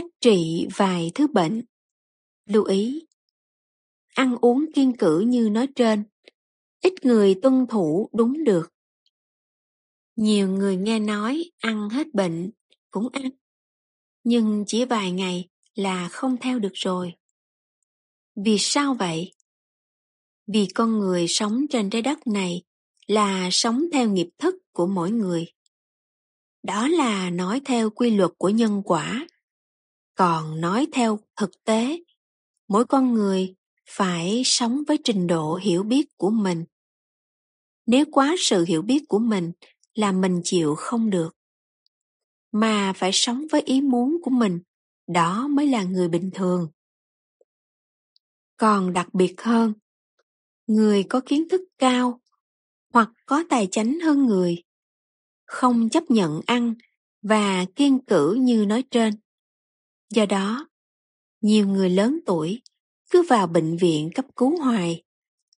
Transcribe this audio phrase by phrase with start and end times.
[0.00, 1.62] Cách trị vài thứ bệnh
[2.46, 3.06] Lưu ý,
[4.14, 6.04] Ăn uống kiên cử như nói trên,
[6.80, 8.72] Ít người tuân thủ đúng được
[10.16, 12.50] Nhiều người nghe nói ăn hết bệnh
[12.90, 13.30] cũng ăn,
[14.24, 17.14] Nhưng chỉ vài ngày là không theo được rồi
[18.44, 19.32] Vì sao vậy?
[20.46, 22.62] Vì con người sống trên trái đất này
[23.06, 25.46] là sống theo nghiệp thức của mỗi người.
[26.62, 29.26] Đó là nói theo quy luật của nhân quả.
[30.20, 32.02] Còn nói theo thực tế,
[32.68, 33.54] mỗi con người
[33.88, 36.64] phải sống với trình độ hiểu biết của mình.
[37.86, 39.52] Nếu quá sự hiểu biết của mình
[39.94, 41.36] là mình chịu không được.
[42.52, 44.60] Mà phải sống với ý muốn của mình,
[45.06, 46.68] đó mới là người bình thường.
[48.56, 49.72] Còn đặc biệt hơn,
[50.66, 52.20] người có kiến thức cao
[52.92, 54.62] hoặc có tài chánh hơn người
[55.44, 56.74] không chấp nhận ăn
[57.22, 59.14] và kiên cử như nói trên
[60.10, 60.68] do đó
[61.40, 62.62] nhiều người lớn tuổi
[63.10, 65.02] cứ vào bệnh viện cấp cứu hoài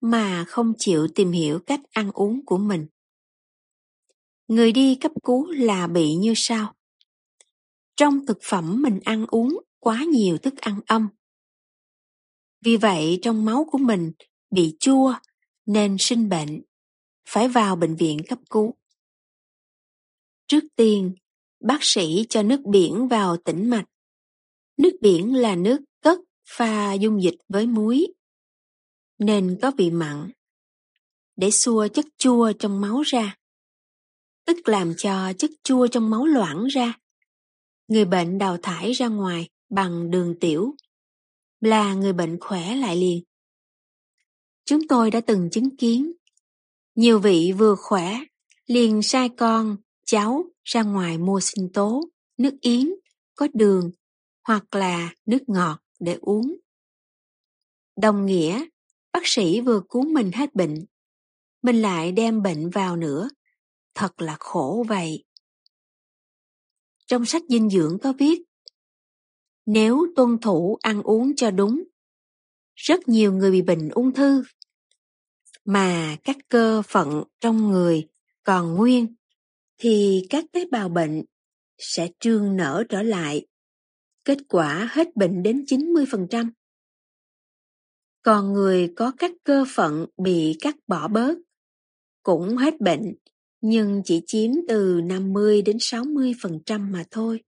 [0.00, 2.86] mà không chịu tìm hiểu cách ăn uống của mình
[4.48, 6.74] người đi cấp cứu là bị như sau
[7.96, 11.08] trong thực phẩm mình ăn uống quá nhiều thức ăn âm
[12.64, 14.12] vì vậy trong máu của mình
[14.50, 15.14] bị chua
[15.66, 16.62] nên sinh bệnh,
[17.28, 18.74] phải vào bệnh viện cấp cứu.
[20.46, 21.14] Trước tiên,
[21.60, 23.84] bác sĩ cho nước biển vào tĩnh mạch.
[24.76, 28.06] Nước biển là nước cất pha dung dịch với muối,
[29.18, 30.30] nên có vị mặn,
[31.36, 33.36] để xua chất chua trong máu ra,
[34.46, 36.98] tức làm cho chất chua trong máu loãng ra.
[37.88, 40.74] Người bệnh đào thải ra ngoài bằng đường tiểu,
[41.60, 43.22] là người bệnh khỏe lại liền.
[44.64, 46.12] Chúng tôi đã từng chứng kiến.
[46.94, 48.18] Nhiều vị vừa khỏe,
[48.66, 52.02] liền sai con, cháu ra ngoài mua sinh tố,
[52.38, 52.90] nước yến,
[53.34, 53.90] có đường,
[54.46, 56.56] hoặc là nước ngọt để uống.
[57.96, 58.64] Đồng nghĩa,
[59.12, 60.84] bác sĩ vừa cứu mình hết bệnh,
[61.62, 63.28] mình lại đem bệnh vào nữa.
[63.94, 65.24] Thật là khổ vậy.
[67.06, 68.42] Trong sách dinh dưỡng có viết,
[69.66, 71.82] nếu tuân thủ ăn uống cho đúng,
[72.74, 74.44] rất nhiều người bị bệnh ung thư
[75.64, 78.08] mà các cơ phận trong người
[78.42, 79.14] còn nguyên
[79.78, 81.24] thì các tế bào bệnh
[81.78, 83.46] sẽ trương nở trở lại.
[84.26, 86.50] Kết quả hết bệnh đến 90%.
[88.22, 91.38] Còn người có các cơ phận bị cắt bỏ bớt
[92.22, 93.14] cũng hết bệnh,
[93.60, 97.40] nhưng chỉ chiếm từ 50 đến 60% mà thôi.